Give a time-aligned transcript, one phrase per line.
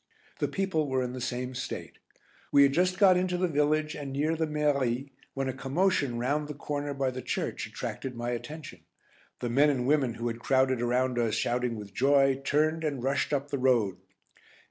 [0.39, 1.99] The people were in the same state.
[2.51, 6.47] We had just got into the village, and near the Mairie, when a commotion round
[6.47, 8.79] the corner by the church attracted my attention.
[9.41, 13.31] The men and women who had crowded around us shouting with joy, turned and rushed
[13.31, 13.97] up the road.